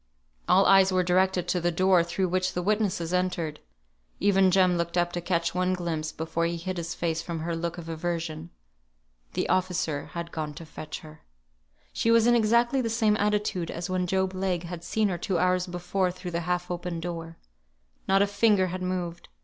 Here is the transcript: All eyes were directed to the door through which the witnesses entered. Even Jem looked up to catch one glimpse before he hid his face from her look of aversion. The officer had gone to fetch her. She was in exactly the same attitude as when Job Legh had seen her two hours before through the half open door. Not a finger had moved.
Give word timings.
All 0.49 0.65
eyes 0.65 0.91
were 0.91 1.03
directed 1.03 1.47
to 1.49 1.61
the 1.61 1.71
door 1.71 2.03
through 2.03 2.29
which 2.29 2.53
the 2.53 2.63
witnesses 2.63 3.13
entered. 3.13 3.59
Even 4.19 4.49
Jem 4.49 4.75
looked 4.75 4.97
up 4.97 5.11
to 5.13 5.21
catch 5.21 5.53
one 5.53 5.73
glimpse 5.75 6.11
before 6.11 6.47
he 6.47 6.57
hid 6.57 6.77
his 6.77 6.95
face 6.95 7.21
from 7.21 7.41
her 7.41 7.55
look 7.55 7.77
of 7.77 7.87
aversion. 7.87 8.49
The 9.33 9.47
officer 9.47 10.05
had 10.13 10.31
gone 10.31 10.55
to 10.55 10.65
fetch 10.65 11.01
her. 11.01 11.21
She 11.93 12.09
was 12.09 12.25
in 12.25 12.33
exactly 12.33 12.81
the 12.81 12.89
same 12.89 13.15
attitude 13.17 13.69
as 13.69 13.91
when 13.91 14.07
Job 14.07 14.33
Legh 14.33 14.63
had 14.63 14.83
seen 14.83 15.07
her 15.09 15.19
two 15.19 15.37
hours 15.37 15.67
before 15.67 16.09
through 16.09 16.31
the 16.31 16.39
half 16.49 16.71
open 16.71 16.99
door. 16.99 17.37
Not 18.07 18.23
a 18.23 18.25
finger 18.27 18.65
had 18.73 18.81
moved. 18.81 19.29